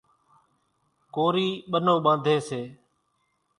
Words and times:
ڪورِي 1.15 1.49
ٻنو 1.71 1.95
ٻانڌيَ 2.05 2.35
سي۔ 2.47 2.61